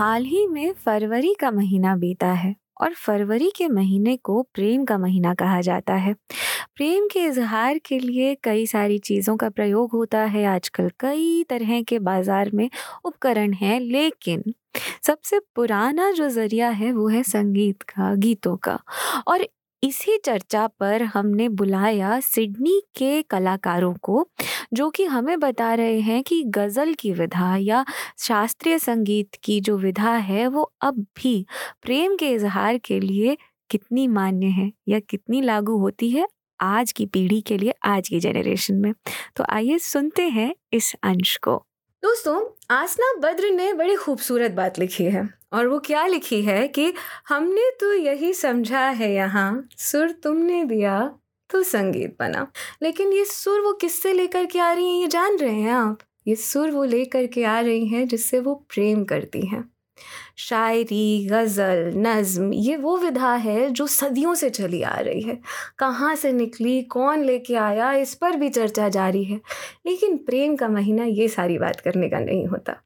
[0.00, 4.96] हाल ही में फरवरी का महीना बीता है और फरवरी के महीने को प्रेम का
[4.98, 6.12] महीना कहा जाता है।
[6.76, 11.82] प्रेम के इजहार के लिए कई सारी चीज़ों का प्रयोग होता है। आजकल कई तरह
[11.82, 12.68] के बाज़ार में
[13.04, 14.42] उपकरण हैं, लेकिन
[15.06, 18.78] सबसे पुराना जो ज़रिया है वो है संगीत का, गीतों का।
[19.26, 19.46] और
[19.82, 24.26] इसी चर्चा पर हमने बुलाया सिडनी के कलाकारों को,
[24.74, 27.84] जो कि हमें बता रहे हैं कि गज़ल की विधा या
[28.18, 31.46] शास्त्रीय संगीत की जो विधा है, वो अब भी
[31.82, 33.36] प्रेम के इजहार के लिए
[33.70, 36.26] कितनी मान्य है या कितनी लागू होती है
[36.60, 38.92] आज की पीढ़ी के लिए, आज की जेनरेशन में।
[39.36, 41.62] तो आइए सुनते हैं इस अंश को।
[42.02, 42.40] दोस्तों,
[42.70, 46.92] आसना बद्र ने बड़ी खूबसूरत बात लिखी है और वो क्या लिखी है कि
[47.28, 51.00] हमने तो यही समझा है यहाँ, सुर तुमने दिया
[51.50, 52.46] तो संगीत बना।
[52.82, 55.98] लेकिन ये सुर वो किससे लेकर के आ रही हैं, ये जान रहे हैं आप?
[56.26, 59.62] ये सुर वो लेकर के आ रही हैं जिससे वो प्रेम करती हैं।
[60.48, 65.38] शायरी, गज़ल, नज़म, ये वो विधा है जो सदियों से चली आ रही है।
[65.78, 69.40] कहाँ से निकली, कौन लेके आया, इस पर भी चर्चा जारी है।
[69.86, 72.76] लेकिन प्रेम का महीना ये सारी बात करने का नहीं होता।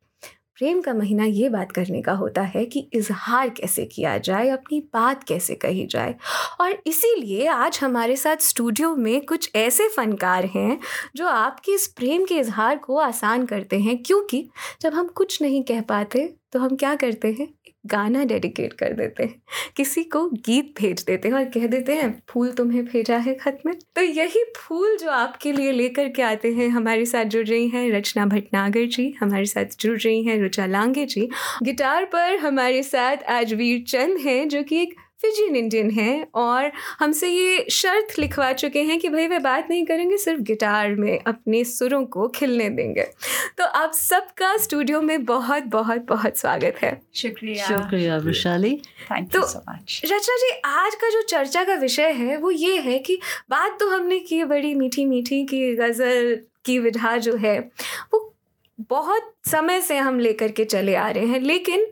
[0.59, 4.79] प्रेम का महीना ये बात करने का होता है कि इजहार कैसे किया जाए, अपनी
[4.95, 6.15] बात कैसे कही जाए।
[6.61, 10.79] और इसीलिए आज हमारे साथ स्टूडियो में कुछ ऐसे फ़नकार हैं
[11.17, 14.49] जो आपके इस प्रेम के इजहार को आसान करते हैं, क्योंकि
[14.81, 17.49] जब हम कुछ नहीं कह पाते तो हम क्या करते हैं?
[17.87, 19.43] गाना डेडिकेट कर देते हैं।
[19.77, 23.59] किसी को गीत भेज देते हैं और कह देते हैं, फूल तुम्हें भेजा है खत
[23.67, 27.69] में। तो यही फूल जो आपके लिए लेकर के आते हैं, हमारे साथ जुड़ रही
[27.69, 31.29] हैं रचना भटनागर जी, हमारे साथ जुड़ रही हैं रुचा लांगे जी।
[31.63, 36.71] गिटार पर हमारे साथ आज वीर चंद हैं, जो कि एक फिजियन इंडियन हैं और
[36.99, 41.19] हमसे ये शर्त लिखवा चुके हैं कि भाई वे बात नहीं करेंगे सिर्फ़ गिटार में
[41.27, 43.07] अपने सुरों को खिलने देंगे।
[43.59, 48.81] तो आप सबका स्टूडियो में बहुत बहुत बहुत स्वागत है। शुक्रिया। शुक्रिया विशाली।
[49.13, 53.19] तो यू रचना जी आज का जो चर्चा का विषय है वो ये है कि
[53.51, 57.59] बात तो हमने की बड़ी मीठी मीठी की गज़ल की विधा जो है
[58.13, 58.34] वो
[58.81, 61.87] बहुत समय से हम लेकर के चले आ रहे हैं, लेकिन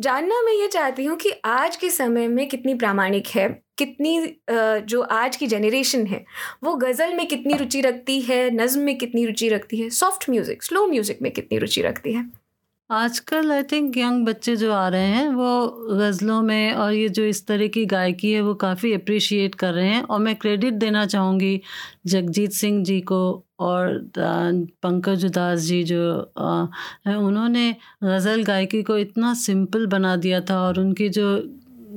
[0.00, 3.48] जानना मैं ये चाहती हूँ कि आज के समय में कितनी प्रामाणिक है,
[3.78, 6.24] कितनी जो आज की जनरेशन है,
[6.64, 10.62] वो गज़ल में कितनी रुचि रखती है, नज़म में कितनी रुचि रखती है सॉफ्ट म्यूज़िक
[10.62, 12.24] स्लो म्यूज़िक में कितनी रुचि रखती है।
[12.90, 17.22] आजकल आई थिंक यंग बच्चे जो आ रहे हैं, वो गज़लों में और ये जो
[17.24, 21.04] इस तरह की गायकी है, वो काफ़ी अप्रिशिएट कर रहे हैं। और मैं क्रेडिट देना
[21.06, 21.60] चाहूँगी
[22.06, 23.18] जगजीत सिंह जी को
[23.60, 26.00] और पंकज उदास जी जो
[26.38, 27.70] हैं, उन्होंने
[28.04, 31.36] गज़ल गायकी को इतना सिंपल बना दिया था और उनकी जो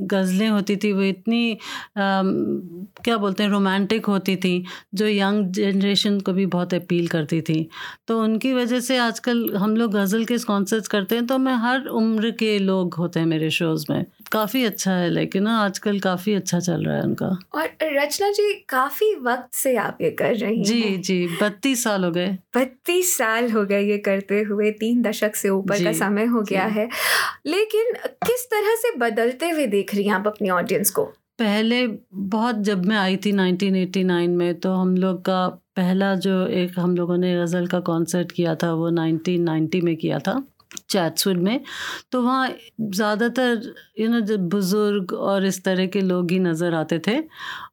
[0.03, 1.57] गज़लें होती थी, वो इतनी
[1.97, 4.63] क्या बोलते हैं रोमांटिक होती थी,
[4.95, 7.67] जो यंग जनरेशन को भी बहुत अपील करती थी।
[8.07, 11.85] तो उनकी वजह से आजकल हम लोग गज़ल के कॉन्सर्ट्स करते हैं तो मैं हर
[11.93, 16.33] उम्र के लोग होते हैं मेरे शोज़ में। काफ़ी अच्छा है लेकिन ना आजकल काफ़ी
[16.33, 20.63] अच्छा चल रहा है उनका। और रचना जी काफ़ी वक्त से आप ये कर रही
[20.63, 25.01] जी हैं। जी बत्तीस साल हो गए। बत्तीस साल हो गए ये करते हुए तीन
[25.01, 26.89] दशक से ऊपर का समय हो गया है।
[27.45, 31.03] लेकिन किस तरह से बदलते हुए देख रही हैं आप अपनी ऑडियंस को?
[31.39, 36.79] पहले बहुत जब मैं आई थी 1989 में तो हम लोग का पहला जो एक
[36.79, 40.43] हम लोगों ने गज़ल का कॉन्सर्ट किया था वो 1990 में किया था।
[40.89, 41.59] चैट्सवुड में
[42.11, 42.49] तो वहाँ
[42.81, 47.17] ज़्यादातर यू नो जब बुज़ुर्ग और इस तरह के लोग ही नज़र आते थे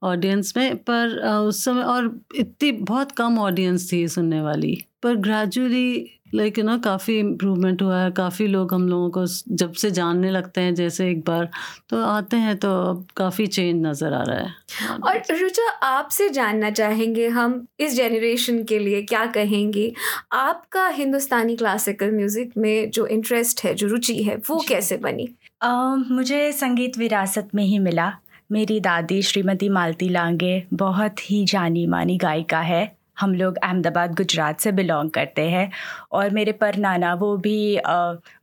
[0.03, 6.16] ऑडियंस में, पर उस समय और इतनी, बहुत कम ऑडियंस थी सुनने वाली, पर ग्रेजुअली
[6.34, 10.31] लाइक यू नो काफ़ी इम्प्रूवमेंट हुआ है। काफ़ी लोग हम लोगों को जब से जानने
[10.31, 11.48] लगते हैं जैसे एक बार
[11.91, 16.70] तो आते हैं तो अब काफ़ी चेंज नज़र आ रहा है। और रुचा आपसे जानना
[16.70, 19.92] चाहेंगे हम इस जनरेशन के लिए क्या कहेंगे?
[20.32, 25.28] आपका हिंदुस्तानी क्लासिकल म्यूज़िक में जो इंटरेस्ट है जो रुचि है वो कैसे बनी?
[25.64, 28.12] uh, मुझे संगीत विरासत में ही मिला।
[28.53, 34.61] मेरी दादी श्रीमती मालती लांगे बहुत ही जानी मानी गायिका है। हम लोग अहमदाबाद, गुजरात
[34.61, 35.71] से बिलोंग करते हैं।
[36.13, 37.77] और मेरे पर नाना, वो भी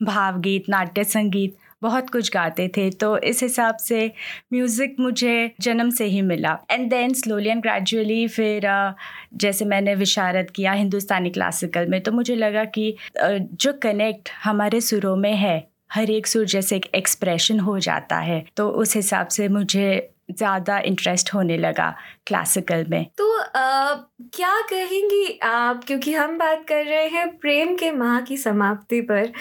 [0.04, 4.06] भावगीत, नाट्य संगीत बहुत कुछ गाते थे। तो इस हिसाब से
[4.54, 8.68] म्यूज़िक मुझे जन्म से ही मिला। And then slowly and gradually फिर
[9.36, 15.16] जैसे मैंने विशारत किया हिंदुस्तानी क्लासिकल में तो मुझे लगा कि जो कनेक्ट हमारे सुरों
[15.16, 19.48] में है, हर एक सुर जैसे एक एक्सप्रेशन हो जाता है। तो उस हिसाब से
[19.50, 21.94] मुझे ज़्यादा इंटरेस्ट होने लगा
[22.28, 23.94] क्लासिकल में। तो आ,
[24.34, 25.84] क्या कहेंगी आप?
[25.84, 29.32] क्योंकि हम बात कर रहे हैं प्रेम के माह की समाप्ति पर।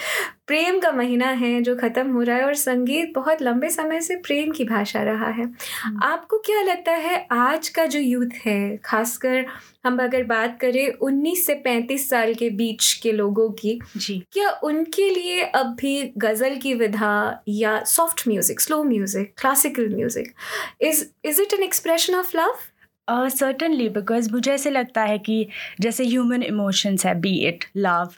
[0.47, 4.15] प्रेम का महीना है जो ख़त्म हो रहा है और संगीत बहुत लंबे समय से
[4.15, 5.43] प्रेम की भाषा रहा है।
[5.83, 9.45] हम्म। आपको क्या लगता है आज का जो यूथ है खासकर
[9.85, 14.49] हम अगर बात करें 19 से 35 साल के बीच के लोगों की जी। क्या
[14.63, 20.33] उनके लिए अब भी गज़ल की विधा या soft music slow music classical music
[20.81, 22.55] is is it an expression of love
[23.29, 25.45] certainly because मुझे ऐसे लगता है कि
[25.81, 28.13] जैसे ह्यूमन इमोशंस है be it love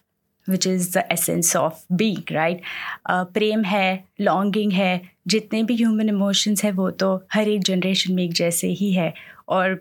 [0.48, 2.62] which is the essence of being right
[3.10, 8.24] प्रेम है लॉन्गिंग है जितने भी ह्यूमन इमोशंस है, वो तो हर एक जनरेशन में
[8.24, 9.14] एक जैसे ही है।
[9.50, 9.74] और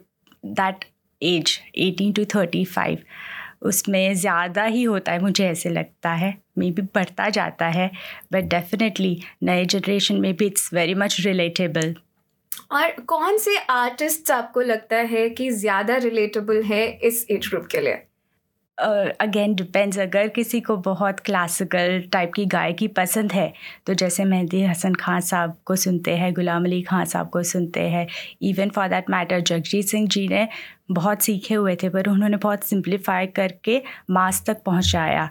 [0.47, 0.85] that
[1.23, 3.03] age eighteen to thirty five
[3.63, 7.91] उसमें ज़्यादा ही होता है, मुझे ऐसे लगता है। मे बी बढ़ता जाता है
[8.33, 11.95] बट डेफिनेटली नए जनरेशन में भी इट्स वेरी मच रिलेटेबल
[12.73, 17.81] और कौन से आर्टिस्ट आपको लगता है कि ज़्यादा रिलेटेबल है इस एज ग्रुप के
[17.81, 18.03] लिए?
[18.79, 23.53] अगेन डिपेंड्स अगर किसी को बहुत क्लासिकल टाइप की गायकी पसंद है
[23.87, 27.81] तो जैसे मेहंदी हसन खान साहब को सुनते हैं, गुलाम अली खान साहब को सुनते
[27.89, 28.07] हैं
[28.43, 30.49] even for that matter Jagjit Singh ji ने
[30.91, 35.29] बहुत सीखे हुए थे, पर उन्होंने बहुत सिंप्लीफाई करके मास तक पहुँचाया।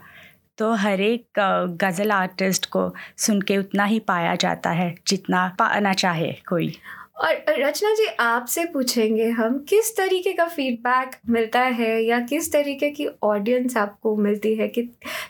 [0.58, 1.40] तो हर एक
[1.82, 6.72] गज़ल आर्टिस्ट को सुन के उतना ही पाया जाता है, जितना पाना चाहे कोई।
[7.16, 12.90] और रचना जी, आपसे पूछेंगे हम, किस तरीके का फीडबैक मिलता है या किस तरीके
[12.90, 14.68] की ऑडियंस आपको मिलती है?
[14.68, 14.82] कि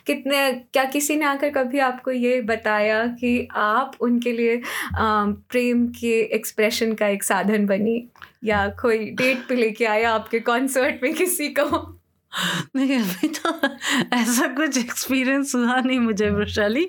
[0.07, 4.61] कितने, क्या किसी ने आकर कभी आपको ये बताया कि आप उनके लिए
[4.95, 8.03] प्रेम के एक्सप्रेशन का एक साधन बनी
[8.43, 11.94] या कोई डेट पे लेके आया आपके कॉन्सर्ट में किसी को?
[12.75, 13.51] नहीं अभी तो
[14.13, 16.85] ऐसा कुछ एक्सपीरियंस हुआ नहीं मुझे वैशाली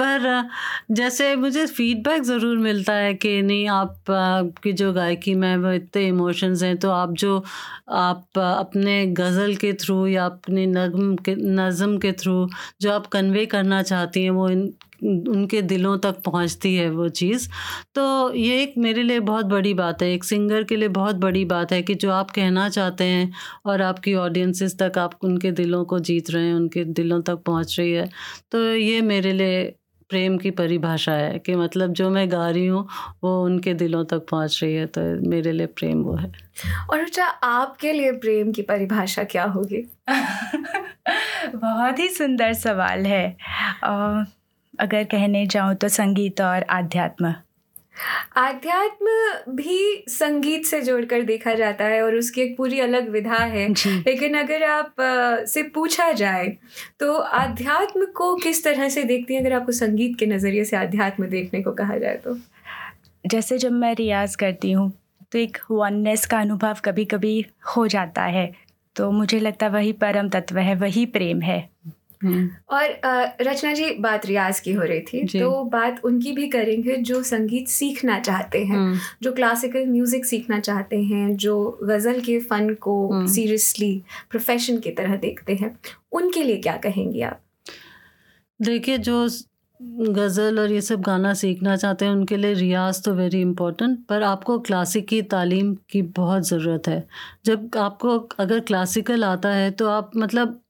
[0.00, 0.48] पर
[0.90, 4.04] जैसे मुझे फीडबैक ज़रूर मिलता है कि नहीं आप
[4.62, 7.42] की जो गायकी में वो इतने इमोशंस हैं तो आप जो
[8.00, 12.48] आप अपने गज़ल के थ्रू या अपने नगम के नज़म के थ्रू
[12.80, 14.70] जो आप कन्वे करना चाहती हैं वो इन
[15.02, 17.48] उनके दिलों तक पहुँचती है वो चीज़।
[17.94, 21.44] तो ये एक मेरे लिए बहुत बड़ी बात है एक सिंगर के लिए बहुत बड़ी
[21.44, 23.32] बात है कि जो आप कहना चाहते हैं
[23.66, 27.76] और आपकी ऑडियंसिस तक आप उनके दिलों को जीत रहे हैं उनके दिलों तक पहुँच
[27.78, 28.08] रही है।
[28.52, 29.62] तो ये मेरे लिए
[30.10, 32.86] प्रेम की परिभाषा है कि मतलब जो मैं गा रही हूँ
[33.24, 35.00] वो उनके दिलों तक पहुँच रही है तो
[35.30, 36.32] मेरे लिए प्रेम वो है।
[36.90, 39.82] और अच्छा आपके लिए प्रेम की परिभाषा क्या होगी?
[41.56, 43.36] बहुत ही सुंदर सवाल है।
[43.84, 44.24] आ,
[44.80, 47.34] अगर कहने जाऊँ तो संगीत और आध्यात्म।
[48.36, 53.66] आध्यात्म भी संगीत से जोड़कर देखा जाता है और उसकी एक पूरी अलग विधा है।
[53.68, 54.94] लेकिन अगर आप
[55.48, 56.46] से पूछा जाए
[57.00, 59.40] तो आध्यात्म को किस तरह से देखती हैं?
[59.40, 62.36] अगर आपको संगीत के नज़रिए से आध्यात्म देखने को कहा जाए तो।
[63.24, 64.92] जैसे जब मैं रियाज करती हूँ
[65.32, 67.44] तो एक वननेस का अनुभव कभी कभी
[67.76, 68.50] हो जाता है।
[68.96, 71.58] तो मुझे लगता है वही परम तत्व है वही प्रेम है।
[72.22, 77.22] और रचना जी बात रियाज की हो रही थी तो बात उनकी भी करेंगे जो
[77.24, 82.74] संगीत सीखना चाहते हैं हम्म। जो क्लासिकल म्यूज़िक सीखना चाहते हैं जो गज़ल के फ़न
[82.80, 85.76] को सीरियसली हम्म। प्रोफेशन की तरह देखते हैं
[86.12, 87.40] उनके लिए क्या कहेंगी आप
[88.60, 89.26] देखिए जो
[89.80, 94.22] गज़ल और ये सब गाना सीखना चाहते हैं उनके लिए रियाज तो वेरी इंपॉर्टेंट पर
[94.22, 97.06] आपको क्लासिक की तालीम की बहुत ज़रूरत है
[97.44, 100.60] जब आपको अगर क्लासिकल आता है तो आप मतलब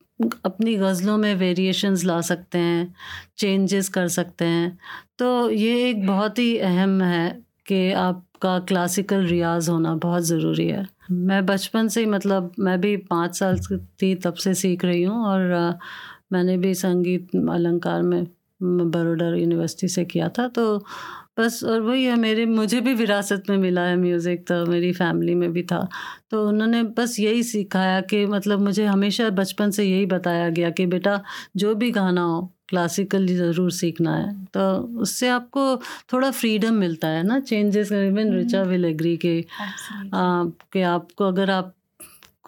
[0.45, 2.95] अपनी गज़लों में वेरिएशंस ला सकते हैं
[3.39, 4.79] चेंजेस कर सकते हैं।
[5.19, 7.31] तो ये एक बहुत ही अहम है
[7.67, 12.97] कि आपका क्लासिकल रियाज होना बहुत ज़रूरी है। मैं बचपन से ही मतलब मैं भी
[12.97, 13.59] पाँच साल
[14.03, 15.73] थी तब से सीख रही हूँ और आ,
[16.33, 18.27] मैंने भी संगीत अलंकार में
[18.63, 20.85] बड़ोडा यूनिवर्सिटी से किया था। तो
[21.41, 25.35] बस और वही है मेरे मुझे भी विरासत में मिला है म्यूज़िक तो मेरी फैमिली
[25.35, 25.89] में भी था।
[26.31, 30.87] तो उन्होंने बस यही सिखाया कि मतलब मुझे हमेशा बचपन से यही बताया गया कि
[30.87, 31.21] बेटा
[31.57, 34.71] जो भी गाना हो क्लासिकल ज़रूर सीखना है। तो
[35.01, 35.77] उससे आपको
[36.13, 39.41] थोड़ा फ्रीडम मिलता है ना changes even Richa will agree के
[40.15, 41.75] कि आपको अगर आप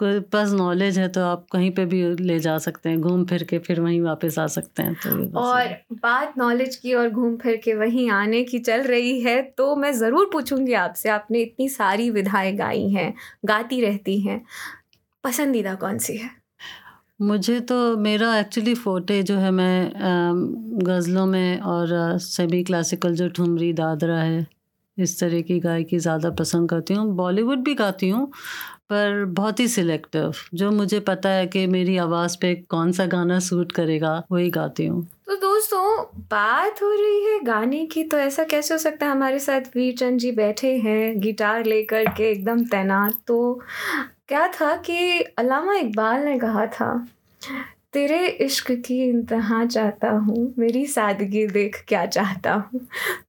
[0.03, 3.43] कोई पास नॉलेज है तो आप कहीं पे भी ले जा सकते हैं घूम फिर
[3.43, 7.57] के फिर वहीं वापस आ सकते हैं तो और बात नॉलेज की और घूम फिर
[7.63, 12.09] के वहीं आने की चल रही है तो मैं ज़रूर पूछूँगी आपसे आपने इतनी सारी
[12.09, 13.13] विधाएँ गाई हैं
[13.45, 14.41] गाती रहती हैं
[15.23, 16.29] पसंदीदा कौन सी है?
[17.21, 19.91] मुझे तो मेरा एक्चुअली फोटे जो है मैं
[20.85, 24.45] गज़लों में और सभी क्लासिकल जो ठुमरी दादरा है
[24.97, 28.31] इस तरह की गायकी ज़्यादा पसंद करती हूँ। बॉलीवुड भी गाती हूँ
[28.93, 33.39] पर बहुत ही सिलेक्टिव जो मुझे पता है कि मेरी आवाज़ पे कौन सा गाना
[33.39, 38.43] सूट करेगा, वही गाती हूँ। तो दोस्तों, बात हो रही है गाने की तो ऐसा
[38.43, 43.13] कैसे हो सकता है हमारे साथ वीरचंद जी बैठे हैं, गिटार लेकर के एकदम तैनात?
[43.27, 43.59] तो
[44.27, 46.89] क्या था कि अलामा इकबाल ने कहा था
[47.93, 52.79] तेरे इश्क की इंतहा चाहता हूँ मेरी सादगी देख क्या चाहता हूँ।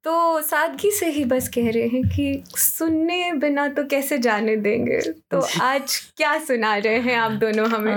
[0.05, 5.01] तो सादगी से ही बस कह रहे हैं कि सुनने बिना तो कैसे जाने देंगे?
[5.31, 7.95] तो आज क्या सुना रहे हैं आप दोनों हमें?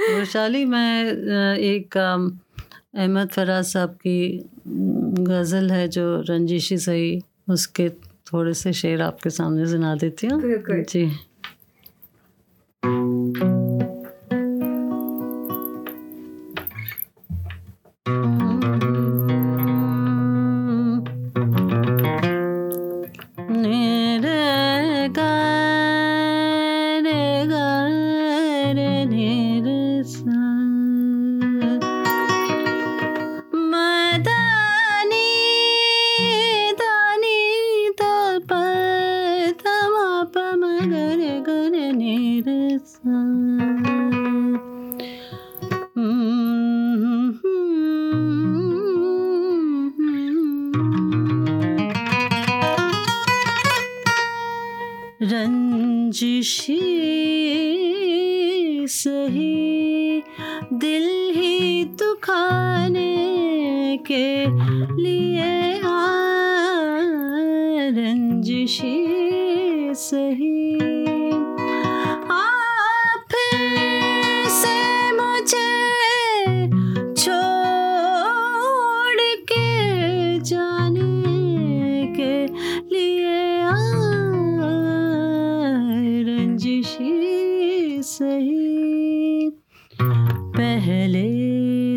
[0.00, 7.88] वैशाली मैं एक अहमद फराज साहब की गज़ल है जो रंजिशी सही उसके
[8.32, 10.40] थोड़े से शेर आपके सामने सुना देती हूँ।
[10.84, 11.04] जी।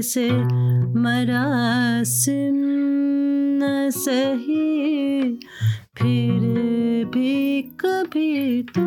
[0.08, 0.30] से
[1.02, 2.56] मरासिम
[3.62, 5.34] न सही
[5.98, 6.44] फिर
[7.14, 8.86] भी कभी तो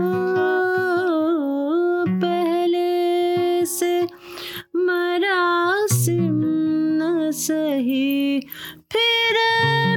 [2.22, 2.86] पहले
[3.66, 3.92] से
[4.86, 6.40] मरासिम
[7.02, 8.40] न सही
[8.92, 9.38] फिर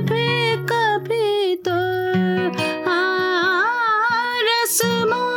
[0.10, 1.80] भी कभी तो
[2.90, 5.33] हाँ रस्मों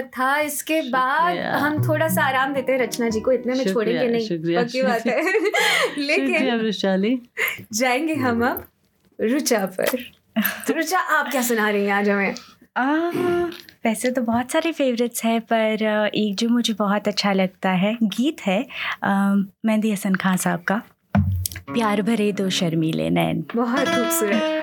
[0.00, 3.72] खूबसूरत था। इसके बाद हम थोड़ा सा आराम देते हैं रचना जी को। इतने में
[3.72, 4.28] छोड़ेंगे नहीं।
[4.64, 5.22] पक्की बात है।
[5.98, 7.22] लेकिन
[7.72, 8.64] जाएँगे हम अब
[9.20, 9.98] रुचा पर।
[10.66, 12.34] तो रुचा आप क्या सुना रही हैं आज हमें?
[12.76, 12.84] आ,
[13.84, 18.40] वैसे तो बहुत सारे फेवरेट्स हैं पर एक जो मुझे बहुत अच्छा लगता है गीत
[18.46, 18.66] है
[19.66, 20.82] मेहंदी हसन खान साहब का
[21.74, 24.62] प्यार भरे दो शर्मीले नैन। बहुत खूबसूरत।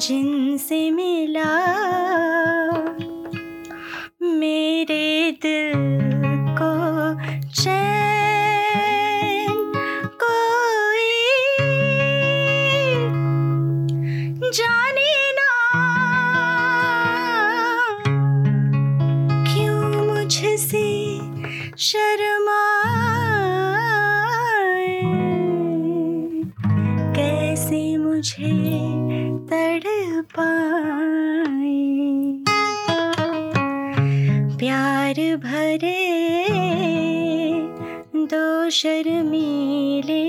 [0.00, 1.65] जिनसे मिला
[34.58, 35.98] प्यार भरे,
[38.26, 40.24] दो शर्मीले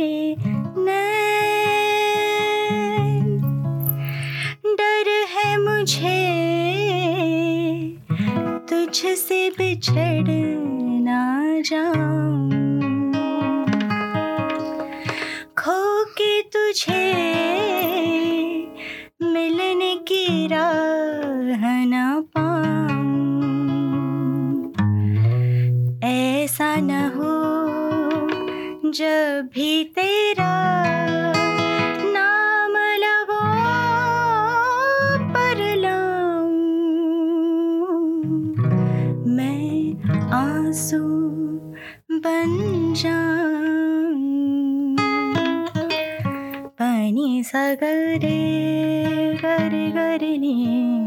[4.79, 6.17] डर है मुझे
[8.69, 10.27] तुझसे बिछड़
[11.61, 12.49] जाऊँ।
[15.57, 17.05] खो के तुझे
[19.23, 21.76] मिलने की राह
[28.97, 30.53] जब भी तेरा
[32.05, 32.73] नाम
[33.03, 33.41] लबो
[35.33, 36.47] पर लाऊं।
[39.27, 41.03] मैं आँसू
[42.11, 43.47] बन जाऊँ।
[46.69, 48.17] पानी गर
[49.95, 51.06] गरनी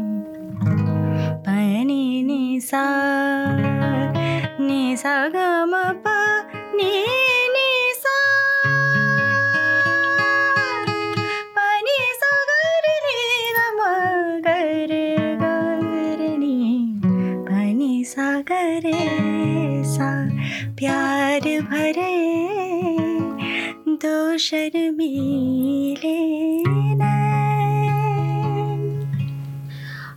[24.05, 26.17] दो शर्मीले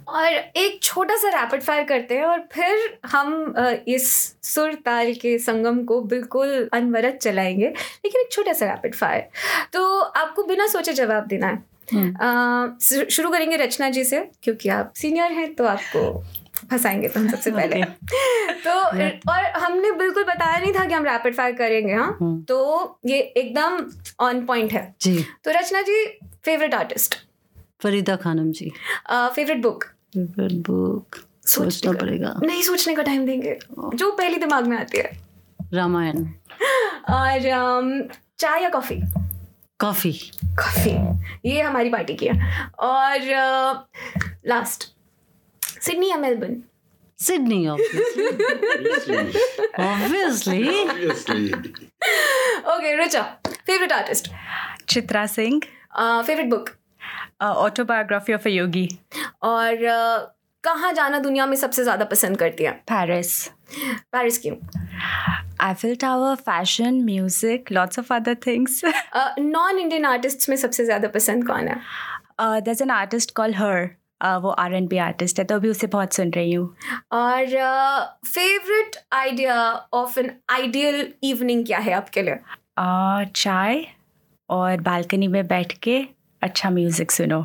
[0.09, 3.55] और एक छोटा सा रैपिड फायर करते हैं और फिर हम
[3.89, 4.11] इस
[4.43, 9.29] सुर ताल के संगम को बिल्कुल अनवरत चलाएँगे लेकिन एक छोटा सा रैपिड फायर
[9.73, 11.63] तो आपको बिना सोचे जवाब देना है।
[11.93, 16.23] हम्म। शुरू करेंगे रचना जी से क्योंकि आप सीनियर हैं तो आपको
[16.71, 17.83] फंसाएँगे तो हम सबसे पहले।
[18.65, 18.73] तो
[19.33, 22.19] और हमने बिल्कुल बताया नहीं था कि हम रैपिड फायर करेंगे हाँ?
[22.21, 23.87] हम्म। तो ये एकदम
[24.21, 26.05] ऑन पॉइंट है। जी। तो Rachna ji
[26.45, 27.15] favourite artist
[27.83, 28.73] Farida Khanum ji.
[29.13, 31.17] Favourite book favourite book
[31.47, 33.59] सोचना पड़ेगा। नहीं सोचने का टाइम देंगे।
[33.95, 35.11] जो पहली दिमाग में आती है।
[35.75, 36.25] रामायण।
[37.11, 39.01] और चाय या कॉफ़ी
[39.81, 40.13] कॉफ़ी
[40.45, 40.91] कॉफ़ी
[41.51, 43.21] ये हमारी पार्टी की है। और
[44.47, 44.94] लास्ट
[45.87, 46.55] सिडनी या Melbourne
[47.19, 47.67] Sydney
[49.79, 51.53] obviously obviously
[52.75, 53.23] okay Rucha
[53.67, 54.31] favourite artist
[54.89, 55.61] Chitra Singh
[55.99, 56.71] favourite book
[57.43, 58.89] autobiography of a yogi
[59.43, 59.77] और
[60.65, 62.71] कहाँ जाना दुनिया में सबसे ज़्यादा पसंद करती है?
[62.91, 63.33] पेरिस
[64.13, 64.57] पेरिस क्यों?
[65.65, 68.81] Eiffel Tower, fashion music lots of other things
[69.39, 71.77] non Indian artist में सबसे ज़्यादा पसंद कौन है?
[72.45, 73.77] Uh, there's an artist called her.
[73.83, 76.67] Uh, वो आर एन बी आर्टिस्ट है तो अभी उसे बहुत सुन रही हूँ।
[77.13, 77.47] और
[78.27, 79.57] favourite idea
[79.95, 82.35] of an ideal evening क्या है आपके लिए?
[82.35, 83.85] uh, चाय
[84.51, 86.05] और बालकनी में बैठ के
[86.43, 87.45] अच्छा म्यूज़िक सुनो।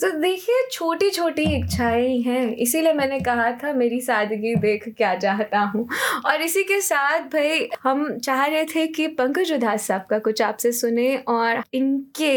[0.00, 5.14] तो देखिए छोटी छोटी इच्छाएँ ही हैं इसीलिए मैंने कहा था मेरी सादगी देख क्या
[5.14, 5.86] चाहता हूँ।
[6.26, 10.42] और इसी के साथ भाई हम चाह रहे थे कि पंकज उदास साहब का कुछ
[10.42, 12.32] आपसे सुने और इनके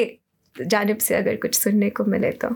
[0.55, 2.49] जानब से अगर कुछ सुनने को मिले तो।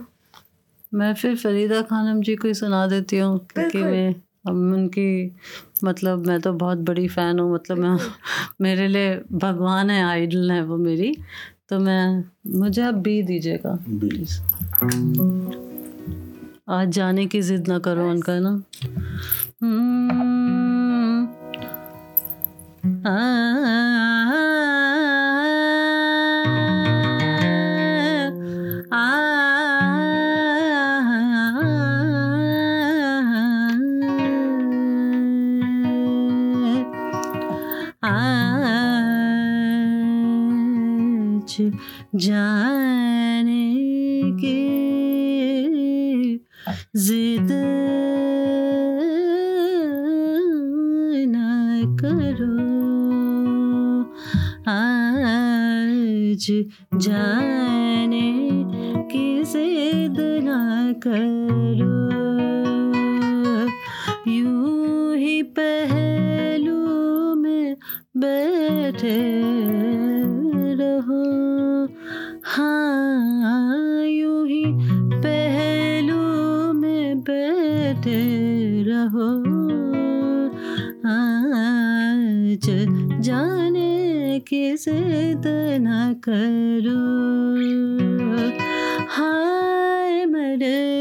[0.94, 4.14] मैं फिर फरीदा खानम जी को ही सुना देती हूँ क्योंकि। मैं
[4.48, 5.36] हम उनकी
[5.84, 7.96] मतलब मैं तो बहुत बड़ी फ़ैन हूँ मतलब मैं
[8.60, 11.16] मेरे लिए भगवान है आइडल है वो मेरी।
[11.68, 12.24] तो मैं
[12.58, 14.40] मुझे अब बी दीजिएगा प्लीज़
[16.68, 18.62] आज जाने की जिद ना करो उनका ना।
[19.62, 21.26] हम्म,
[23.06, 23.14] आ,
[42.14, 43.74] जाने
[44.22, 44.70] की
[46.96, 47.48] जिद
[51.28, 51.36] न
[52.00, 52.60] करो।
[54.70, 58.32] आज जाने
[59.12, 62.09] की जिद न करो।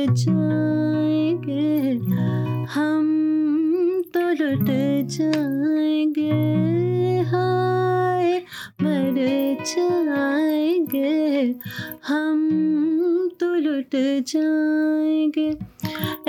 [0.10, 1.92] जाएँगे,
[2.74, 3.06] हम
[4.14, 4.68] तो लुट
[5.10, 6.32] जाएँगे,
[7.30, 8.38] हाय
[8.82, 9.16] मर
[9.66, 11.56] जाएँगे,
[12.08, 12.40] हम
[13.40, 13.96] तो लुट
[14.28, 15.50] जाएँगे।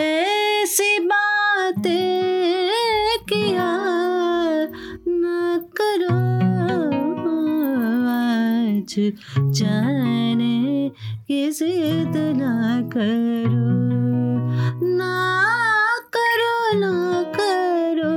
[0.03, 2.71] ऐसी बातें
[3.29, 3.71] किया
[5.09, 5.25] न
[5.81, 6.19] करो
[8.11, 8.95] आज,
[9.59, 9.99] जाने
[11.31, 12.55] की जिद ना
[12.93, 13.66] करो
[14.97, 15.11] ना
[16.16, 16.95] करो ना
[17.37, 18.14] करो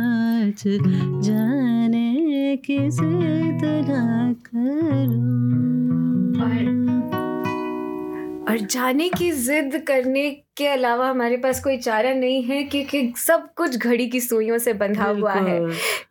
[0.00, 0.62] आज
[1.26, 4.67] जाने की जिद ना करो
[8.58, 13.48] और जाने की जिद करने के अलावा हमारे पास कोई चारा नहीं है क्योंकि सब
[13.56, 15.58] कुछ घड़ी की सुइयों से बंधा हुआ है।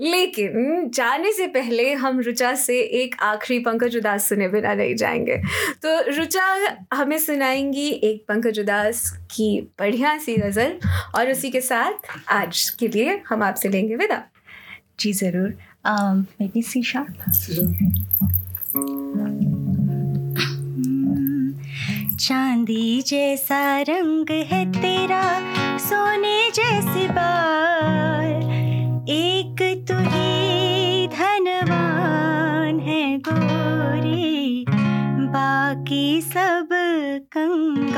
[0.01, 5.37] लेकिन जाने से पहले हम रुचा से एक आखिरी पंकज उदास सुने बिना नहीं जाएँगे।
[5.85, 10.79] तो रुचा हमें सुनाएँगी एक पंकज उदास की बढ़िया सी गज़ल
[11.15, 11.93] और उसी के साथ
[12.29, 14.23] आज के लिए हम आपसे लेंगे विदा।
[14.99, 15.57] जी ज़रूर।
[16.41, 17.15] May be C sharp.
[22.19, 25.21] चांदी जैसा रंग है तेरा,
[25.77, 28.41] सोने जैसे बाल
[29.09, 34.65] एक तू ही धनवान है गोरी,
[35.35, 36.69] बाकी सब
[37.37, 37.95] कंगाल।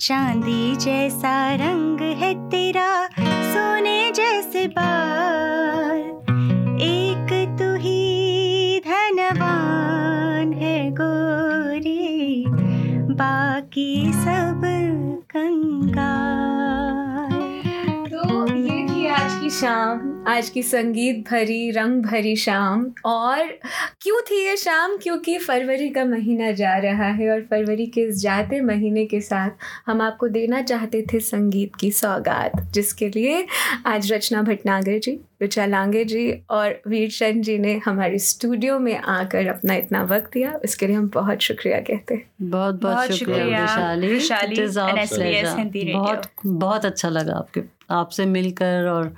[0.00, 2.90] चांदी जैसा रंग है तेरा,
[3.52, 5.87] सोने जैसे बाल
[19.58, 23.46] शाम आज की संगीत भरी रंग भरी शाम। और
[24.00, 24.96] क्यों थी ये शाम?
[24.96, 29.50] क्योंकि फरवरी का महीना जा रहा है और फरवरी के इस जाते महीने के साथ
[29.86, 33.46] हम आपको देना चाहते थे संगीत की सौगात जिसके लिए
[33.86, 38.98] आज रचना भटनागर जी ऋचा लांगे जी और वीर चंद जी ने हमारे स्टूडियो में
[38.98, 43.66] आकर अपना इतना वक्त दिया। उसके लिए हम बहुत शुक्रिया कहते हैं। बहुत बहुत शुक्रिया।
[45.98, 49.14] बहुत बहुत अच्छा लगा आपके आपसे मिलकर और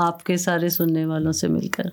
[0.00, 1.92] आपके सारे सुनने वालों से मिलकर।